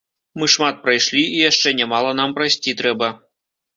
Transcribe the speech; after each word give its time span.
Мы 0.43 0.47
шмат 0.53 0.79
прайшлі, 0.87 1.21
і 1.27 1.37
яшчэ 1.51 1.75
нямала 1.81 2.17
нам 2.21 2.35
прайсці 2.39 2.75
трэба. 2.81 3.15